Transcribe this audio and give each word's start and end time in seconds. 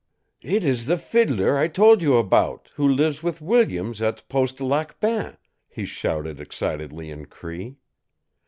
"It 0.41 0.63
is 0.63 0.87
the 0.87 0.97
fiddler 0.97 1.55
I 1.55 1.67
told 1.67 2.01
you 2.01 2.15
about, 2.15 2.71
who 2.73 2.87
lives 2.89 3.21
with 3.21 3.39
Williams 3.39 4.01
at 4.01 4.27
Post 4.27 4.59
Lac 4.59 4.99
Bain!" 4.99 5.37
he 5.69 5.85
shouted 5.85 6.39
excitedly 6.39 7.11
in 7.11 7.27
Cree. 7.27 7.77